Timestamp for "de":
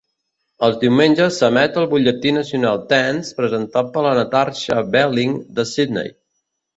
5.61-5.67